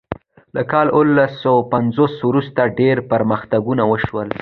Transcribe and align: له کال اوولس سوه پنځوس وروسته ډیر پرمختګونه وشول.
له 0.55 0.61
کال 0.71 0.87
اوولس 0.95 1.31
سوه 1.43 1.61
پنځوس 1.73 2.13
وروسته 2.29 2.61
ډیر 2.79 2.97
پرمختګونه 3.11 3.83
وشول. 3.91 4.29